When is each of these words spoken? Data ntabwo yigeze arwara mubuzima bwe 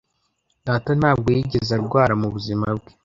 Data 0.67 0.89
ntabwo 0.99 1.27
yigeze 1.35 1.71
arwara 1.77 2.13
mubuzima 2.21 2.65
bwe 2.77 2.91